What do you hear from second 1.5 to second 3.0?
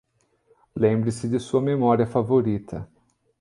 memória favorita.